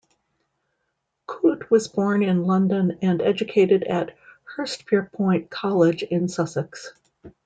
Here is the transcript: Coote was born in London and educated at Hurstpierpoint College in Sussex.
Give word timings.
Coote 1.27 1.69
was 1.69 1.87
born 1.87 2.23
in 2.23 2.45
London 2.45 2.97
and 3.03 3.21
educated 3.21 3.83
at 3.83 4.17
Hurstpierpoint 4.57 5.51
College 5.51 6.01
in 6.01 6.27
Sussex. 6.27 6.91